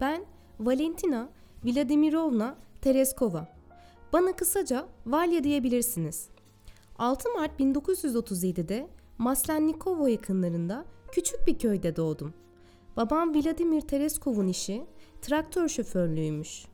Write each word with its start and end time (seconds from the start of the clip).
Ben 0.00 0.24
Valentina 0.60 1.28
Vladimirovna 1.64 2.56
Tereskova. 2.80 3.48
Bana 4.12 4.36
kısaca 4.36 4.86
Valya 5.06 5.44
diyebilirsiniz. 5.44 6.28
6 6.98 7.28
Mart 7.32 7.60
1937'de 7.60 8.88
Maslennikovo 9.18 10.06
yakınlarında 10.06 10.84
küçük 11.12 11.46
bir 11.46 11.58
köyde 11.58 11.96
doğdum. 11.96 12.34
Babam 12.96 13.34
Vladimir 13.34 13.80
Tereskov'un 13.80 14.46
işi 14.46 14.86
traktör 15.22 15.68
şoförlüğüymüş. 15.68 16.64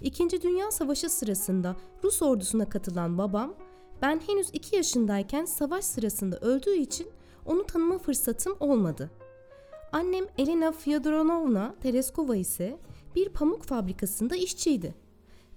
İkinci 0.00 0.42
Dünya 0.42 0.70
Savaşı 0.70 1.10
sırasında 1.10 1.76
Rus 2.04 2.22
ordusuna 2.22 2.68
katılan 2.68 3.18
babam, 3.18 3.54
ben 4.02 4.20
henüz 4.26 4.48
2 4.52 4.76
yaşındayken 4.76 5.44
savaş 5.44 5.84
sırasında 5.84 6.36
öldüğü 6.36 6.76
için 6.76 7.08
onu 7.46 7.66
tanıma 7.66 7.98
fırsatım 7.98 8.56
olmadı. 8.60 9.10
Annem 9.92 10.24
Elena 10.38 10.72
Fyodoronovna 10.72 11.74
Tereskova 11.80 12.36
ise 12.36 12.78
bir 13.16 13.28
pamuk 13.28 13.62
fabrikasında 13.62 14.36
işçiydi 14.36 14.94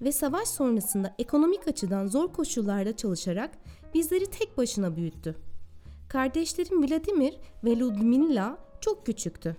ve 0.02 0.12
savaş 0.12 0.48
sonrasında 0.48 1.16
ekonomik 1.20 1.68
açıdan 1.68 2.08
zor 2.08 2.34
koşullarda 2.34 2.96
çalışarak 2.96 3.52
bizleri 3.94 4.26
tek 4.26 4.58
başına 4.58 4.96
büyüttü. 4.96 5.36
Kardeşlerim 6.10 6.84
Vladimir 6.84 7.38
ve 7.64 7.80
Ludmila 7.80 8.58
çok 8.82 9.06
küçüktü. 9.06 9.58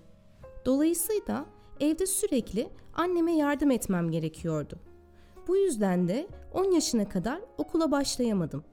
Dolayısıyla 0.67 1.47
evde 1.81 2.07
sürekli 2.07 2.69
anneme 2.95 3.37
yardım 3.37 3.71
etmem 3.71 4.11
gerekiyordu. 4.11 4.79
Bu 5.49 5.57
yüzden 5.57 6.09
de 6.09 6.29
10 6.53 6.65
yaşına 6.65 7.09
kadar 7.09 7.41
okula 7.59 7.91
başlayamadım. 7.91 8.65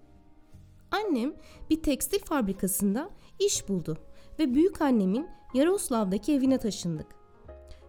Annem 0.91 1.33
bir 1.69 1.81
tekstil 1.81 2.19
fabrikasında 2.19 3.09
iş 3.39 3.69
buldu 3.69 3.97
ve 4.39 4.53
büyük 4.53 4.81
annemin 4.81 5.27
Yaroslav'daki 5.53 6.33
evine 6.33 6.57
taşındık. 6.57 7.07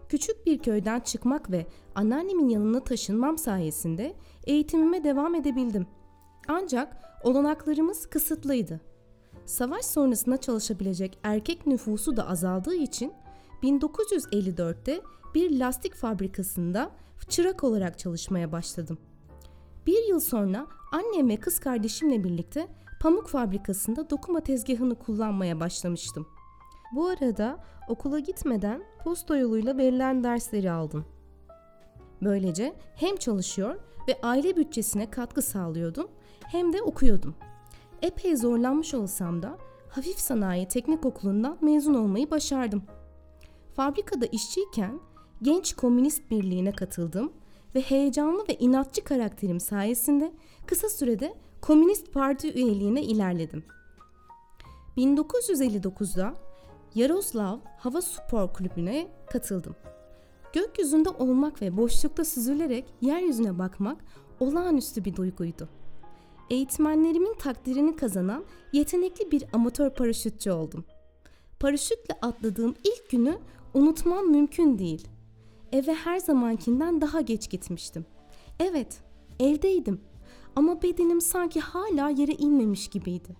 Küçük 0.09 0.45
bir 0.45 0.59
köyden 0.59 0.99
çıkmak 0.99 1.51
ve 1.51 1.65
anneannemin 1.95 2.49
yanına 2.49 2.83
taşınmam 2.83 3.37
sayesinde 3.37 4.15
eğitimime 4.47 5.03
devam 5.03 5.35
edebildim. 5.35 5.87
Ancak 6.47 6.97
olanaklarımız 7.23 8.05
kısıtlıydı. 8.09 8.81
Savaş 9.45 9.85
sonrasında 9.85 10.37
çalışabilecek 10.37 11.19
erkek 11.23 11.67
nüfusu 11.67 12.17
da 12.17 12.27
azaldığı 12.27 12.75
için 12.75 13.13
1954'te 13.63 15.01
bir 15.35 15.59
lastik 15.59 15.95
fabrikasında 15.95 16.91
çırak 17.29 17.63
olarak 17.63 17.99
çalışmaya 17.99 18.51
başladım. 18.51 18.97
Bir 19.87 20.07
yıl 20.09 20.19
sonra 20.19 20.67
annem 20.91 21.29
ve 21.29 21.37
kız 21.37 21.59
kardeşimle 21.59 22.23
birlikte 22.23 22.67
pamuk 23.01 23.27
fabrikasında 23.27 24.09
dokuma 24.09 24.39
tezgahını 24.39 24.95
kullanmaya 24.95 25.59
başlamıştım. 25.59 26.27
Bu 26.95 27.07
arada 27.07 27.59
okula 27.87 28.19
gitmeden 28.19 28.83
posta 29.03 29.37
yoluyla 29.37 29.77
verilen 29.77 30.23
dersleri 30.23 30.71
aldım. 30.71 31.05
Böylece 32.21 32.75
hem 32.95 33.15
çalışıyor 33.15 33.75
ve 34.07 34.19
aile 34.23 34.55
bütçesine 34.55 35.09
katkı 35.11 35.41
sağlıyordum 35.41 36.07
hem 36.43 36.73
de 36.73 36.81
okuyordum. 36.81 37.35
Epey 38.01 38.35
zorlanmış 38.35 38.93
olsam 38.93 39.41
da 39.41 39.57
hafif 39.89 40.19
sanayi 40.19 40.67
teknik 40.67 41.05
okulundan 41.05 41.57
mezun 41.61 41.93
olmayı 41.93 42.31
başardım. 42.31 42.83
Fabrikada 43.73 44.25
işçiyken 44.25 44.99
Genç 45.41 45.73
Komünist 45.73 46.31
Birliği'ne 46.31 46.71
katıldım 46.71 47.33
ve 47.75 47.81
heyecanlı 47.81 48.45
ve 48.49 48.55
inatçı 48.55 49.03
karakterim 49.03 49.59
sayesinde 49.59 50.33
kısa 50.65 50.89
sürede 50.89 51.35
Komünist 51.61 52.13
Parti 52.13 52.53
üyeliğine 52.53 53.03
ilerledim. 53.03 53.63
1959'da 54.97 56.44
Yaroslav 56.95 57.57
Hava 57.77 58.01
Spor 58.01 58.53
Kulübü'ne 58.53 59.07
katıldım. 59.31 59.75
Gökyüzünde 60.53 61.09
olmak 61.09 61.61
ve 61.61 61.77
boşlukta 61.77 62.25
süzülerek 62.25 62.85
yeryüzüne 63.01 63.59
bakmak 63.59 64.05
olağanüstü 64.39 65.05
bir 65.05 65.15
duyguydu. 65.15 65.69
Eğitmenlerimin 66.49 67.33
takdirini 67.33 67.95
kazanan 67.95 68.45
yetenekli 68.73 69.31
bir 69.31 69.43
amatör 69.53 69.89
paraşütçü 69.89 70.51
oldum. 70.51 70.85
Paraşütle 71.59 72.17
atladığım 72.21 72.75
ilk 72.83 73.09
günü 73.09 73.37
unutmam 73.73 74.31
mümkün 74.31 74.77
değil. 74.77 75.07
Eve 75.71 75.93
her 75.93 76.17
zamankinden 76.17 77.01
daha 77.01 77.21
geç 77.21 77.49
gitmiştim. 77.49 78.05
Evet, 78.59 79.01
evdeydim 79.39 80.01
ama 80.55 80.81
bedenim 80.81 81.21
sanki 81.21 81.59
hala 81.59 82.09
yere 82.09 82.31
inmemiş 82.31 82.87
gibiydi. 82.87 83.35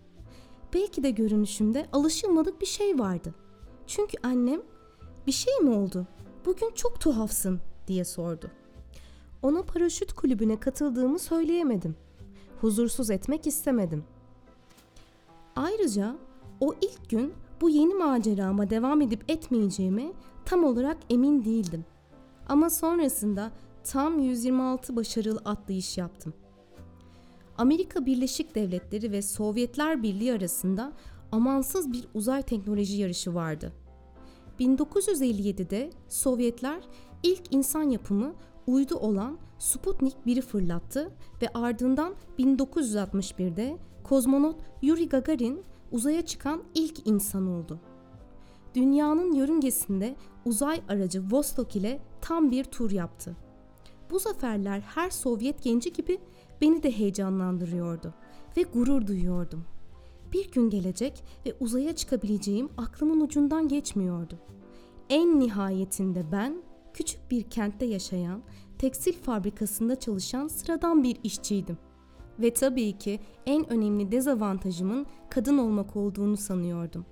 Belki 0.74 1.04
de 1.04 1.10
görünüşümde 1.10 1.86
alışılmadık 1.94 2.62
bir 2.62 2.66
şey 2.66 3.00
vardı. 3.00 3.34
Çünkü 3.88 4.18
annem 4.24 4.62
bir 5.28 5.32
şey 5.32 5.54
mi 5.60 5.70
oldu? 5.70 6.08
Bugün 6.46 6.72
çok 6.76 7.00
tuhafsın 7.00 7.62
diye 7.88 8.06
sordu. 8.06 8.52
Ona 9.42 9.62
paraşüt 9.62 10.14
kulübüne 10.14 10.60
katıldığımı 10.60 11.20
söyleyemedim. 11.20 11.96
Huzursuz 12.62 13.10
etmek 13.10 13.48
istemedim. 13.48 14.04
Ayrıca 15.56 16.16
o 16.60 16.74
ilk 16.82 17.10
gün 17.10 17.34
bu 17.62 17.70
yeni 17.70 17.94
macerama 17.94 18.70
devam 18.70 19.02
edip 19.02 19.32
etmeyeceğime 19.32 20.14
tam 20.46 20.64
olarak 20.64 20.98
emin 21.10 21.46
değildim. 21.46 21.86
Ama 22.50 22.70
sonrasında 22.70 23.52
tam 23.84 24.20
126 24.20 24.96
başarılı 24.96 25.42
atlayış 25.46 25.98
yaptım. 25.98 26.34
Amerika 27.58 28.06
Birleşik 28.06 28.56
Devletleri 28.56 29.12
ve 29.12 29.22
Sovyetler 29.22 30.04
Birliği 30.04 30.34
arasında 30.34 30.94
amansız 31.36 31.92
bir 31.92 32.08
uzay 32.14 32.44
teknoloji 32.44 32.98
yarışı 32.98 33.36
vardı. 33.36 33.74
1957'de 34.60 35.90
Sovyetler 36.10 36.84
ilk 37.24 37.42
insan 37.54 37.84
yapımı 37.84 38.34
uydu 38.68 38.96
olan 38.96 39.38
Sputnik 39.60 40.16
1'i 40.26 40.42
fırlattı 40.42 41.12
ve 41.42 41.48
ardından 41.54 42.16
1961'de 42.40 43.78
kozmonot 44.04 44.56
Yuri 44.82 45.10
Gagarin 45.10 45.64
uzaya 45.92 46.26
çıkan 46.26 46.64
ilk 46.76 47.08
insan 47.08 47.48
oldu. 47.48 47.80
Dünyanın 48.76 49.34
yörüngesinde 49.34 50.16
uzay 50.46 50.82
aracı 50.90 51.32
Vostok 51.32 51.76
ile 51.76 52.00
tam 52.22 52.52
bir 52.52 52.64
tur 52.64 52.92
yaptı. 52.92 53.38
Bu 54.12 54.20
zaferler 54.20 54.80
her 54.80 55.10
Sovyet 55.10 55.64
genci 55.64 55.94
gibi 55.94 56.18
beni 56.62 56.84
de 56.84 56.92
heyecanlandırıyordu 56.92 58.14
ve 58.58 58.62
gurur 58.62 59.08
duyuyordum. 59.08 59.75
Bir 60.36 60.52
gün 60.52 60.70
gelecek 60.70 61.24
ve 61.46 61.56
uzaya 61.60 61.96
çıkabileceğim 61.96 62.70
aklımın 62.78 63.22
ucundan 63.22 63.68
geçmiyordu. 63.68 64.40
En 65.10 65.40
nihayetinde 65.40 66.32
ben 66.32 66.64
küçük 66.94 67.32
bir 67.32 67.44
kentte 67.44 67.86
yaşayan, 67.86 68.42
tekstil 68.78 69.14
fabrikasında 69.14 70.00
çalışan 70.00 70.48
sıradan 70.48 71.04
bir 71.04 71.18
işçiydim. 71.24 71.78
Ve 72.40 72.54
tabii 72.54 72.98
ki 72.98 73.20
en 73.46 73.70
önemli 73.70 74.12
dezavantajımın 74.12 75.06
kadın 75.30 75.58
olmak 75.58 75.96
olduğunu 75.96 76.38
sanıyordum. 76.38 77.06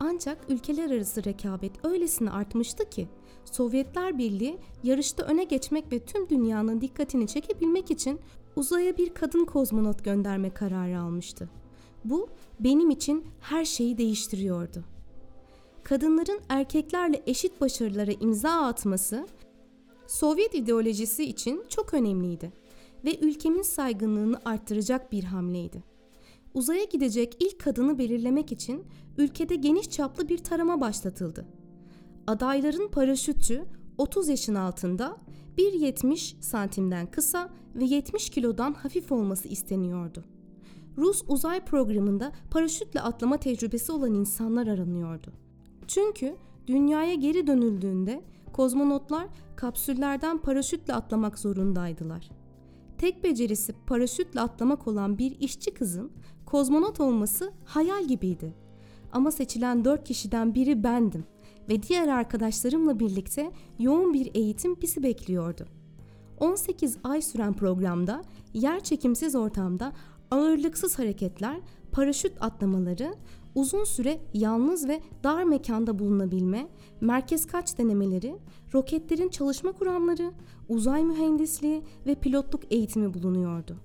Ancak 0.00 0.38
ülkeler 0.48 0.90
arası 0.90 1.24
rekabet 1.24 1.84
öylesine 1.84 2.30
artmıştı 2.30 2.90
ki 2.90 3.08
Sovyetler 3.44 4.18
Birliği 4.18 4.58
yarışta 4.82 5.22
öne 5.22 5.44
geçmek 5.44 5.92
ve 5.92 5.98
tüm 5.98 6.28
dünyanın 6.28 6.80
dikkatini 6.80 7.26
çekebilmek 7.26 7.90
için 7.90 8.20
uzaya 8.56 8.96
bir 8.96 9.14
kadın 9.14 9.44
kozmonot 9.44 10.04
gönderme 10.04 10.50
kararı 10.50 11.00
almıştı. 11.00 11.48
Bu 12.10 12.28
benim 12.60 12.90
için 12.90 13.24
her 13.40 13.64
şeyi 13.64 13.98
değiştiriyordu. 13.98 14.84
Kadınların 15.82 16.40
erkeklerle 16.48 17.22
eşit 17.26 17.60
başarılara 17.60 18.12
imza 18.12 18.50
atması 18.50 19.26
Sovyet 20.06 20.54
ideolojisi 20.54 21.24
için 21.24 21.64
çok 21.68 21.94
önemliydi 21.94 22.52
ve 23.04 23.18
ülkemin 23.18 23.62
saygınlığını 23.62 24.40
arttıracak 24.44 25.12
bir 25.12 25.24
hamleydi. 25.24 25.82
Uzaya 26.54 26.84
gidecek 26.84 27.36
ilk 27.40 27.60
kadını 27.60 27.98
belirlemek 27.98 28.52
için 28.52 28.84
ülkede 29.18 29.54
geniş 29.54 29.90
çaplı 29.90 30.28
bir 30.28 30.38
tarama 30.38 30.80
başlatıldı. 30.80 31.46
Adayların 32.26 32.88
paraşütçü 32.88 33.64
30 33.98 34.28
yaşın 34.28 34.54
altında 34.54 35.16
1.70 35.58 36.42
santimden 36.42 37.10
kısa 37.10 37.50
ve 37.74 37.84
70 37.84 38.30
kilodan 38.30 38.72
hafif 38.72 39.12
olması 39.12 39.48
isteniyordu. 39.48 40.24
Rus 40.98 41.22
uzay 41.28 41.64
programında 41.64 42.32
paraşütle 42.50 43.00
atlama 43.00 43.36
tecrübesi 43.36 43.92
olan 43.92 44.14
insanlar 44.14 44.66
aranıyordu. 44.66 45.32
Çünkü 45.86 46.36
dünyaya 46.66 47.14
geri 47.14 47.46
dönüldüğünde 47.46 48.24
kozmonotlar 48.52 49.26
kapsüllerden 49.56 50.38
paraşütle 50.38 50.94
atlamak 50.94 51.38
zorundaydılar. 51.38 52.30
Tek 52.98 53.24
becerisi 53.24 53.74
paraşütle 53.86 54.40
atlamak 54.40 54.88
olan 54.88 55.18
bir 55.18 55.40
işçi 55.40 55.74
kızın 55.74 56.12
kozmonot 56.46 57.00
olması 57.00 57.52
hayal 57.64 58.04
gibiydi. 58.04 58.54
Ama 59.12 59.30
seçilen 59.30 59.84
dört 59.84 60.04
kişiden 60.04 60.54
biri 60.54 60.84
bendim 60.84 61.24
ve 61.68 61.82
diğer 61.82 62.08
arkadaşlarımla 62.08 62.98
birlikte 62.98 63.50
yoğun 63.78 64.14
bir 64.14 64.30
eğitim 64.34 64.80
bizi 64.80 65.02
bekliyordu. 65.02 65.66
18 66.40 66.98
ay 67.04 67.22
süren 67.22 67.52
programda 67.52 68.22
yer 68.54 68.80
çekimsiz 68.80 69.34
ortamda 69.34 69.92
ağırlıksız 70.30 70.98
hareketler, 70.98 71.56
paraşüt 71.92 72.32
atlamaları, 72.40 73.14
uzun 73.54 73.84
süre 73.84 74.20
yalnız 74.34 74.88
ve 74.88 75.00
dar 75.24 75.44
mekanda 75.44 75.98
bulunabilme, 75.98 76.68
merkez 77.00 77.46
kaç 77.46 77.78
denemeleri, 77.78 78.36
roketlerin 78.74 79.28
çalışma 79.28 79.72
kuramları, 79.72 80.32
uzay 80.68 81.04
mühendisliği 81.04 81.82
ve 82.06 82.14
pilotluk 82.14 82.72
eğitimi 82.72 83.14
bulunuyordu. 83.14 83.76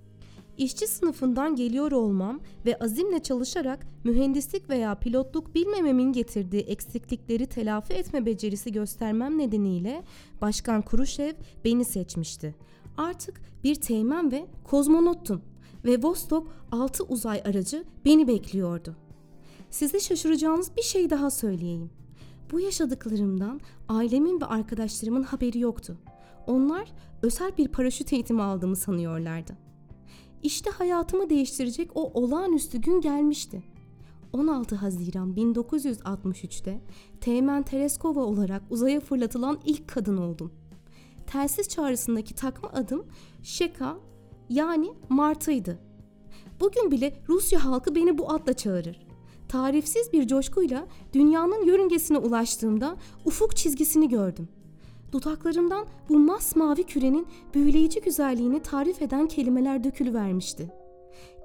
İşçi 0.57 0.87
sınıfından 0.87 1.55
geliyor 1.55 1.91
olmam 1.91 2.39
ve 2.65 2.79
azimle 2.79 3.19
çalışarak 3.19 3.87
mühendislik 4.03 4.69
veya 4.69 4.95
pilotluk 4.95 5.55
bilmememin 5.55 6.13
getirdiği 6.13 6.61
eksiklikleri 6.61 7.47
telafi 7.47 7.93
etme 7.93 8.25
becerisi 8.25 8.71
göstermem 8.71 9.37
nedeniyle 9.37 10.03
Başkan 10.41 10.81
Kuruşev 10.81 11.33
beni 11.65 11.85
seçmişti. 11.85 12.55
Artık 12.97 13.41
bir 13.63 13.75
teğmen 13.75 14.31
ve 14.31 14.45
kozmonottum 14.63 15.41
ve 15.85 16.03
Vostok 16.03 16.47
6 16.71 17.03
uzay 17.03 17.41
aracı 17.45 17.83
beni 18.05 18.27
bekliyordu. 18.27 18.95
Size 19.69 19.99
şaşıracağınız 19.99 20.71
bir 20.77 20.81
şey 20.81 21.09
daha 21.09 21.31
söyleyeyim. 21.31 21.89
Bu 22.51 22.59
yaşadıklarımdan 22.59 23.61
ailemin 23.89 24.41
ve 24.41 24.45
arkadaşlarımın 24.45 25.23
haberi 25.23 25.59
yoktu. 25.59 25.97
Onlar 26.47 26.91
özel 27.21 27.57
bir 27.57 27.67
paraşüt 27.67 28.13
eğitimi 28.13 28.41
aldığımı 28.41 28.75
sanıyorlardı. 28.75 29.57
İşte 30.43 30.69
hayatımı 30.69 31.29
değiştirecek 31.29 31.91
o 31.95 32.21
olağanüstü 32.21 32.77
gün 32.77 33.01
gelmişti. 33.01 33.63
16 34.33 34.75
Haziran 34.75 35.33
1963'te 35.33 36.81
Teğmen 37.21 37.63
Tereskova 37.63 38.23
olarak 38.23 38.63
uzaya 38.69 38.99
fırlatılan 38.99 39.59
ilk 39.65 39.87
kadın 39.87 40.17
oldum. 40.17 40.51
Telsiz 41.27 41.69
çağrısındaki 41.69 42.35
takma 42.35 42.69
adım 42.69 43.05
Şeka 43.43 43.97
yani 44.51 44.93
Martı'ydı. 45.09 45.79
Bugün 46.59 46.91
bile 46.91 47.13
Rusya 47.29 47.65
halkı 47.65 47.95
beni 47.95 48.17
bu 48.17 48.31
adla 48.31 48.53
çağırır. 48.53 49.07
Tarifsiz 49.49 50.13
bir 50.13 50.27
coşkuyla 50.27 50.87
dünyanın 51.13 51.65
yörüngesine 51.65 52.17
ulaştığımda 52.17 52.95
ufuk 53.25 53.55
çizgisini 53.55 54.09
gördüm. 54.09 54.47
Dudaklarımdan 55.11 55.85
bu 56.09 56.19
masmavi 56.19 56.83
kürenin 56.83 57.27
büyüleyici 57.53 58.01
güzelliğini 58.01 58.61
tarif 58.61 59.01
eden 59.01 59.27
kelimeler 59.27 59.83
dökülüvermişti. 59.83 60.71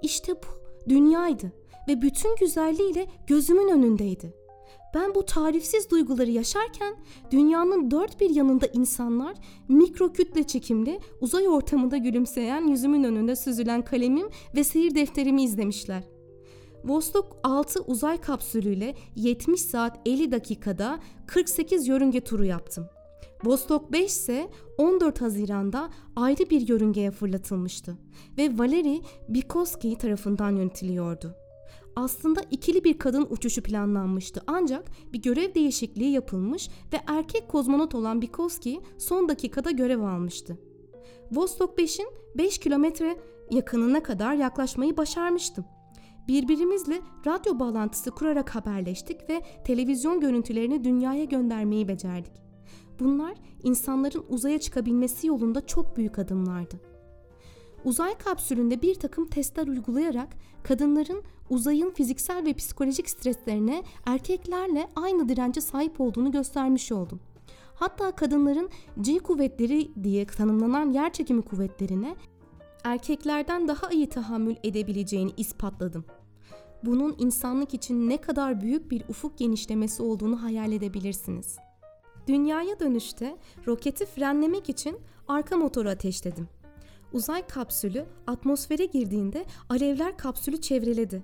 İşte 0.03 0.35
bu 0.35 0.47
dünyaydı 0.89 1.53
ve 1.89 2.03
bütün 2.03 2.37
güzelliğiyle 2.37 3.07
gözümün 3.27 3.69
önündeydi. 3.69 4.46
Ben 4.95 5.15
bu 5.15 5.27
tarifsiz 5.27 5.91
duyguları 5.91 6.31
yaşarken 6.31 6.95
dünyanın 7.31 7.91
dört 7.91 8.21
bir 8.21 8.31
yanında 8.31 8.67
insanlar 8.67 9.35
mikro 9.69 10.13
kütle 10.13 10.43
çekimli 10.43 11.01
uzay 11.21 11.49
ortamında 11.49 11.97
gülümseyen 11.97 12.67
yüzümün 12.67 13.05
önünde 13.05 13.37
süzülen 13.37 13.83
kalemim 13.83 14.29
ve 14.55 14.65
seyir 14.65 14.95
defterimi 14.95 15.43
izlemişler. 15.43 16.03
Vostok 16.85 17.37
6 17.45 17.81
uzay 17.81 18.21
kapsülüyle 18.21 18.95
70 19.17 19.61
saat 19.61 19.99
50 20.07 20.33
dakikada 20.33 20.99
48 21.27 21.89
yörünge 21.89 22.21
turu 22.21 22.45
yaptım. 22.45 22.87
Vostok 23.45 23.93
5 23.93 24.05
ise 24.07 24.51
14 24.79 25.21
Haziran'da 25.21 25.91
ayrı 26.17 26.51
bir 26.51 26.69
yörüngeye 26.69 27.11
fırlatılmıştı 27.11 27.97
ve 28.39 28.59
Valeri 28.59 29.01
Bikoski 29.29 29.99
tarafından 29.99 30.57
yönetiliyordu. 30.57 31.46
Aslında 31.97 32.41
ikili 32.51 32.85
bir 32.85 32.99
kadın 32.99 33.27
uçuşu 33.31 33.63
planlanmıştı 33.63 34.43
ancak 34.47 34.91
bir 35.13 35.23
görev 35.23 35.55
değişikliği 35.55 36.11
yapılmış 36.11 36.69
ve 36.93 37.01
erkek 37.07 37.49
kozmonot 37.49 37.95
olan 37.95 38.23
Bikoski 38.23 38.81
son 38.99 39.29
dakikada 39.29 39.71
görev 39.71 40.01
almıştı. 40.01 40.59
Vostok 41.33 41.79
5'in 41.79 42.09
5 42.39 42.59
kilometre 42.59 43.17
yakınına 43.51 44.03
kadar 44.03 44.35
yaklaşmayı 44.35 44.97
başarmıştım. 44.97 45.65
Birbirimizle 46.29 47.01
radyo 47.27 47.59
bağlantısı 47.59 48.11
kurarak 48.11 48.55
haberleştik 48.55 49.31
ve 49.31 49.43
televizyon 49.65 50.21
görüntülerini 50.21 50.85
dünyaya 50.85 51.25
göndermeyi 51.25 51.89
becerdik. 51.89 52.33
Bunlar 53.01 53.35
insanların 53.63 54.25
uzaya 54.29 54.61
çıkabilmesi 54.61 55.27
yolunda 55.27 55.67
çok 55.67 55.97
büyük 55.97 56.19
adımlardı. 56.19 56.81
Uzay 57.85 58.19
kapsülünde 58.19 58.83
bir 58.83 58.95
takım 58.95 59.29
testler 59.29 59.69
uygulayarak 59.69 60.29
kadınların 60.65 61.23
uzayın 61.51 61.91
fiziksel 61.91 62.47
ve 62.47 62.55
psikolojik 62.55 63.11
streslerine 63.11 63.83
erkeklerle 64.07 64.89
aynı 64.97 65.29
dirence 65.29 65.61
sahip 65.61 66.01
olduğunu 66.01 66.33
göstermiş 66.33 66.93
oldum. 66.93 67.21
Hatta 67.75 68.11
kadınların 68.11 68.71
G 69.01 69.19
kuvvetleri 69.19 70.05
diye 70.05 70.27
tanımlanan 70.27 70.93
yer 70.93 71.13
çekimi 71.13 71.43
kuvvetlerine 71.43 72.17
erkeklerden 72.85 73.69
daha 73.69 73.91
iyi 73.91 74.09
tahammül 74.09 74.57
edebileceğini 74.65 75.31
ispatladım. 75.37 76.05
Bunun 76.85 77.15
insanlık 77.19 77.75
için 77.75 78.09
ne 78.09 78.17
kadar 78.17 78.61
büyük 78.61 78.91
bir 78.91 79.03
ufuk 79.09 79.39
genişlemesi 79.39 80.03
olduğunu 80.03 80.43
hayal 80.43 80.73
edebilirsiniz. 80.73 81.57
Dünyaya 82.29 82.81
dönüşte 82.81 83.37
roketi 83.67 84.07
frenlemek 84.07 84.69
için 84.69 84.99
arka 85.29 85.57
motoru 85.57 85.89
ateşledim. 85.89 86.49
Uzay 87.13 87.47
kapsülü 87.47 88.07
atmosfere 88.27 88.85
girdiğinde 88.85 89.45
alevler 89.69 90.17
kapsülü 90.17 90.61
çevreledi. 90.61 91.23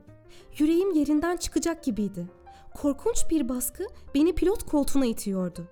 Yüreğim 0.58 0.94
yerinden 0.94 1.36
çıkacak 1.36 1.84
gibiydi. 1.84 2.26
Korkunç 2.74 3.30
bir 3.30 3.48
baskı 3.48 3.84
beni 4.14 4.34
pilot 4.34 4.62
koltuğuna 4.62 5.06
itiyordu. 5.06 5.68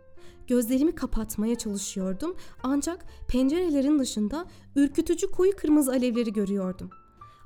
Gözlerimi 0.46 0.94
kapatmaya 0.94 1.58
çalışıyordum 1.58 2.36
ancak 2.62 3.04
pencerelerin 3.28 3.98
dışında 3.98 4.46
ürkütücü 4.76 5.30
koyu 5.30 5.56
kırmızı 5.56 5.92
alevleri 5.92 6.32
görüyordum. 6.32 6.90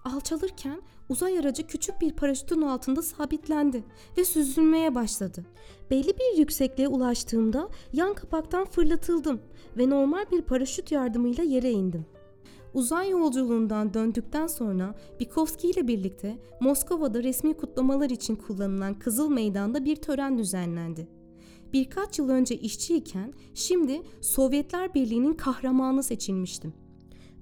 Alçalırken 0.05 0.83
uzay 1.09 1.39
aracı 1.39 1.67
küçük 1.67 2.01
bir 2.01 2.17
paraşütün 2.17 2.63
altında 2.63 3.03
sabitlendi 3.03 3.85
ve 4.19 4.25
süzülmeye 4.25 4.95
başladı. 4.95 5.45
Belli 5.91 6.19
bir 6.19 6.39
yüksekliğe 6.39 6.89
ulaştığımda 6.89 7.69
yan 7.93 8.15
kapaktan 8.15 8.65
fırlatıldım 8.65 9.41
ve 9.79 9.91
normal 9.91 10.27
bir 10.33 10.43
paraşüt 10.43 10.93
yardımıyla 10.93 11.45
yere 11.45 11.71
indim. 11.71 12.07
Uzay 12.75 13.11
yolculuğundan 13.11 13.95
döndükten 13.95 14.47
sonra 14.47 14.95
Bikovski 15.21 15.71
ile 15.71 15.89
birlikte 15.89 16.39
Moskova'da 16.61 17.23
resmi 17.23 17.55
kutlamalar 17.55 18.11
için 18.11 18.37
kullanılan 18.37 18.99
Kızıl 18.99 19.29
Meydan'da 19.31 19.85
bir 19.85 19.97
tören 19.97 20.39
düzenlendi. 20.39 21.09
Birkaç 21.73 22.19
yıl 22.19 22.29
önce 22.29 22.57
işçiyken 22.57 23.33
şimdi 23.55 24.03
Sovyetler 24.21 24.95
Birliği'nin 24.95 25.33
kahramanı 25.33 26.03
seçilmiştim. 26.03 26.75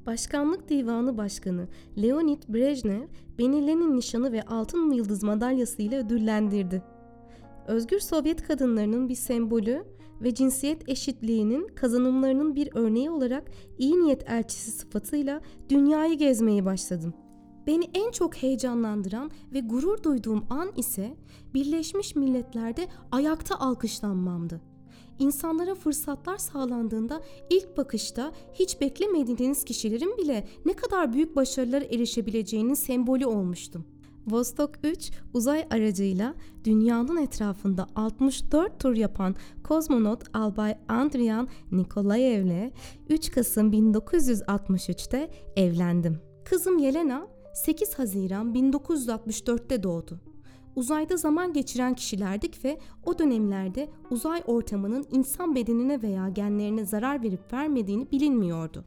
Başkanlık 0.06 0.68
Divanı 0.68 1.18
Başkanı 1.18 1.68
Leonid 2.02 2.42
Brejnev 2.48 3.02
beni 3.38 3.66
Lenin 3.66 3.96
nişanı 3.96 4.32
ve 4.32 4.42
altın 4.42 4.90
yıldız 4.90 5.22
madalyası 5.22 5.82
ile 5.82 5.98
ödüllendirdi. 5.98 6.82
Özgür 7.66 7.98
Sovyet 8.00 8.42
kadınlarının 8.42 9.08
bir 9.08 9.14
sembolü 9.14 9.84
ve 10.22 10.34
cinsiyet 10.34 10.88
eşitliğinin 10.88 11.68
kazanımlarının 11.68 12.54
bir 12.54 12.68
örneği 12.74 13.10
olarak 13.10 13.50
iyi 13.78 14.00
niyet 14.00 14.30
elçisi 14.30 14.70
sıfatıyla 14.70 15.40
dünyayı 15.68 16.18
gezmeye 16.18 16.64
başladım. 16.64 17.14
Beni 17.66 17.84
en 17.94 18.10
çok 18.10 18.36
heyecanlandıran 18.36 19.30
ve 19.52 19.60
gurur 19.60 20.02
duyduğum 20.02 20.44
an 20.50 20.72
ise 20.76 21.16
Birleşmiş 21.54 22.16
Milletler'de 22.16 22.88
ayakta 23.10 23.58
alkışlanmamdı. 23.58 24.60
İnsanlara 25.18 25.74
fırsatlar 25.74 26.38
sağlandığında 26.38 27.22
ilk 27.50 27.76
bakışta 27.76 28.32
hiç 28.52 28.80
beklemediğiniz 28.80 29.64
kişilerin 29.64 30.18
bile 30.18 30.48
ne 30.64 30.72
kadar 30.72 31.12
büyük 31.12 31.36
başarılara 31.36 31.84
erişebileceğinin 31.84 32.74
sembolü 32.74 33.26
olmuştum. 33.26 33.91
Vostok 34.26 34.70
3 34.84 35.10
uzay 35.34 35.66
aracıyla 35.70 36.34
dünyanın 36.64 37.16
etrafında 37.16 37.86
64 37.96 38.80
tur 38.80 38.96
yapan 38.96 39.34
kozmonot 39.64 40.36
Albay 40.36 40.74
Andrian 40.88 41.48
Nikolayev'le 41.72 42.72
3 43.08 43.30
Kasım 43.30 43.72
1963'te 43.72 45.30
evlendim. 45.56 46.20
Kızım 46.44 46.78
Yelena 46.78 47.26
8 47.54 47.94
Haziran 47.94 48.54
1964'te 48.54 49.82
doğdu. 49.82 50.20
Uzayda 50.76 51.16
zaman 51.16 51.52
geçiren 51.52 51.94
kişilerdik 51.94 52.64
ve 52.64 52.78
o 53.04 53.18
dönemlerde 53.18 53.90
uzay 54.10 54.42
ortamının 54.46 55.06
insan 55.10 55.54
bedenine 55.54 56.02
veya 56.02 56.28
genlerine 56.28 56.84
zarar 56.84 57.22
verip 57.22 57.52
vermediğini 57.52 58.10
bilinmiyordu. 58.10 58.84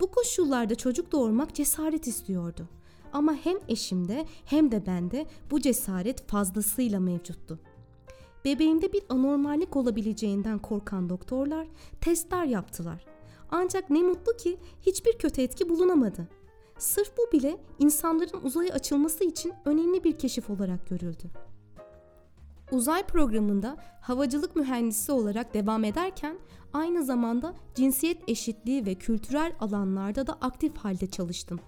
Bu 0.00 0.10
koşullarda 0.10 0.74
çocuk 0.74 1.12
doğurmak 1.12 1.54
cesaret 1.54 2.06
istiyordu. 2.06 2.68
Ama 3.12 3.34
hem 3.34 3.56
eşimde 3.68 4.26
hem 4.44 4.72
de 4.72 4.86
bende 4.86 5.26
bu 5.50 5.60
cesaret 5.60 6.28
fazlasıyla 6.28 7.00
mevcuttu. 7.00 7.58
Bebeğimde 8.44 8.92
bir 8.92 9.02
anormallik 9.08 9.76
olabileceğinden 9.76 10.58
korkan 10.58 11.08
doktorlar 11.08 11.66
testler 12.00 12.44
yaptılar. 12.44 13.04
Ancak 13.50 13.90
ne 13.90 14.02
mutlu 14.02 14.36
ki 14.36 14.58
hiçbir 14.80 15.18
kötü 15.18 15.42
etki 15.42 15.68
bulunamadı. 15.68 16.28
Sırf 16.78 17.12
bu 17.18 17.32
bile 17.32 17.56
insanların 17.78 18.42
uzaya 18.42 18.74
açılması 18.74 19.24
için 19.24 19.52
önemli 19.64 20.04
bir 20.04 20.18
keşif 20.18 20.50
olarak 20.50 20.88
görüldü. 20.88 21.30
Uzay 22.72 23.06
programında 23.06 23.76
havacılık 24.00 24.56
mühendisi 24.56 25.12
olarak 25.12 25.54
devam 25.54 25.84
ederken 25.84 26.38
aynı 26.72 27.04
zamanda 27.04 27.54
cinsiyet 27.74 28.28
eşitliği 28.28 28.86
ve 28.86 28.94
kültürel 28.94 29.52
alanlarda 29.60 30.26
da 30.26 30.32
aktif 30.32 30.76
halde 30.76 31.06
çalıştım. 31.06 31.60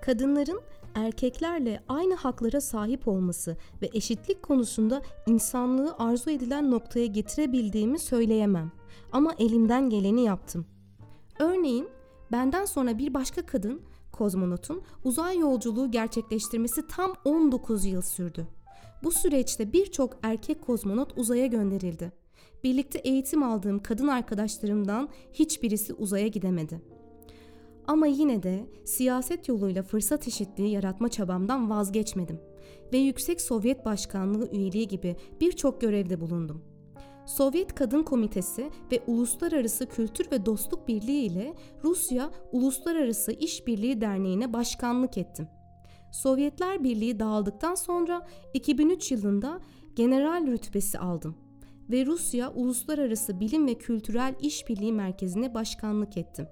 Kadınların 0.00 0.60
erkeklerle 0.94 1.82
aynı 1.88 2.14
haklara 2.14 2.60
sahip 2.60 3.08
olması 3.08 3.56
ve 3.82 3.90
eşitlik 3.94 4.42
konusunda 4.42 5.02
insanlığı 5.26 5.94
arzu 5.98 6.30
edilen 6.30 6.70
noktaya 6.70 7.06
getirebildiğimi 7.06 7.98
söyleyemem. 7.98 8.72
Ama 9.12 9.34
elimden 9.38 9.90
geleni 9.90 10.24
yaptım. 10.24 10.66
Örneğin 11.38 11.88
benden 12.32 12.64
sonra 12.64 12.98
bir 12.98 13.14
başka 13.14 13.46
kadın 13.46 13.82
kozmonotun 14.12 14.82
uzay 15.04 15.38
yolculuğu 15.38 15.90
gerçekleştirmesi 15.90 16.86
tam 16.86 17.14
19 17.24 17.84
yıl 17.84 18.02
sürdü. 18.02 18.46
Bu 19.02 19.12
süreçte 19.12 19.72
birçok 19.72 20.16
erkek 20.22 20.62
kozmonot 20.62 21.12
uzaya 21.18 21.46
gönderildi. 21.46 22.12
Birlikte 22.64 22.98
eğitim 22.98 23.42
aldığım 23.42 23.82
kadın 23.82 24.08
arkadaşlarımdan 24.08 25.08
hiçbirisi 25.32 25.94
uzaya 25.94 26.28
gidemedi. 26.28 26.97
Ama 27.88 28.06
yine 28.06 28.42
de 28.42 28.66
siyaset 28.84 29.48
yoluyla 29.48 29.82
fırsat 29.82 30.28
eşitliği 30.28 30.70
yaratma 30.70 31.08
çabamdan 31.08 31.70
vazgeçmedim 31.70 32.40
ve 32.92 32.98
Yüksek 32.98 33.40
Sovyet 33.40 33.84
Başkanlığı 33.84 34.50
üyeliği 34.50 34.88
gibi 34.88 35.16
birçok 35.40 35.80
görevde 35.80 36.20
bulundum. 36.20 36.64
Sovyet 37.26 37.74
Kadın 37.74 38.02
Komitesi 38.02 38.70
ve 38.92 39.02
Uluslararası 39.06 39.86
Kültür 39.86 40.30
ve 40.30 40.46
Dostluk 40.46 40.88
Birliği 40.88 41.26
ile 41.26 41.54
Rusya 41.84 42.30
Uluslararası 42.52 43.32
İşbirliği 43.32 44.00
Derneği'ne 44.00 44.52
başkanlık 44.52 45.18
ettim. 45.18 45.48
Sovyetler 46.12 46.84
Birliği 46.84 47.20
dağıldıktan 47.20 47.74
sonra 47.74 48.26
2003 48.54 49.12
yılında 49.12 49.60
general 49.96 50.46
rütbesi 50.46 50.98
aldım 50.98 51.36
ve 51.90 52.06
Rusya 52.06 52.52
Uluslararası 52.52 53.40
Bilim 53.40 53.66
ve 53.66 53.74
Kültürel 53.74 54.34
İşbirliği 54.40 54.92
Merkezi'ne 54.92 55.54
başkanlık 55.54 56.16
ettim. 56.16 56.48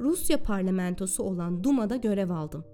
Rusya 0.00 0.42
parlamentosu 0.42 1.22
olan 1.22 1.64
Duma'da 1.64 1.96
görev 1.96 2.30
aldım. 2.30 2.64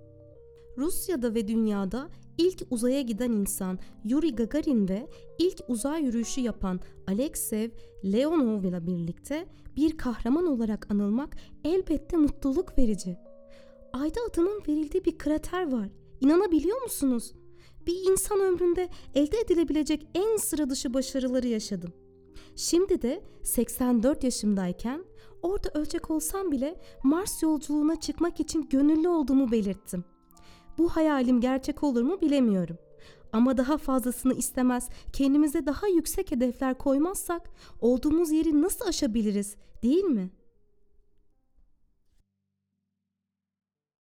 Rusya'da 0.79 1.35
ve 1.35 1.49
dünyada 1.49 2.09
ilk 2.39 2.63
uzaya 2.71 3.03
giden 3.03 3.31
insan 3.31 3.79
Yuri 4.05 4.35
Gagarin 4.35 4.89
ve 4.89 5.07
ilk 5.39 5.61
uzay 5.69 6.05
yürüyüşü 6.05 6.41
yapan 6.41 6.81
Alexey 7.07 7.71
Leonov 8.05 8.65
ile 8.65 8.87
birlikte 8.87 9.47
bir 9.77 9.97
kahraman 9.97 10.47
olarak 10.47 10.91
anılmak 10.91 11.37
elbette 11.65 12.17
mutluluk 12.17 12.79
verici. 12.79 13.17
Ayda 13.93 14.21
adımın 14.31 14.63
verildiği 14.69 15.05
bir 15.05 15.19
krater 15.19 15.73
var. 15.73 15.89
İnanabiliyor 16.21 16.83
musunuz? 16.83 17.33
Bir 17.87 18.11
insan 18.11 18.41
ömründe 18.41 18.89
elde 19.15 19.39
edilebilecek 19.39 20.09
en 20.15 20.37
sıra 20.37 20.71
dışı 20.71 20.95
başarıları 20.95 21.47
yaşadım. 21.47 21.93
Şimdi 22.57 23.03
de 23.03 23.23
84 23.43 24.25
yaşımdayken 24.25 25.05
orada 25.43 25.69
ölecek 25.75 26.11
olsam 26.11 26.51
bile 26.51 26.81
Mars 27.03 27.43
yolculuğuna 27.43 28.01
çıkmak 28.01 28.41
için 28.41 28.69
gönüllü 28.69 29.09
olduğumu 29.09 29.53
belirttim. 29.53 30.05
Bu 30.79 30.89
hayalim 30.89 31.41
gerçek 31.41 31.83
olur 31.83 32.03
mu 32.03 32.21
bilemiyorum. 32.21 32.79
Ama 33.33 33.57
daha 33.57 33.79
fazlasını 33.79 34.35
istemez, 34.35 34.89
kendimize 35.13 35.67
daha 35.67 35.87
yüksek 35.87 36.31
hedefler 36.31 36.79
koymazsak 36.79 37.51
olduğumuz 37.81 38.31
yeri 38.31 38.63
nasıl 38.63 38.87
aşabiliriz, 38.87 39.57
değil 39.83 40.05
mi?'' 40.05 40.46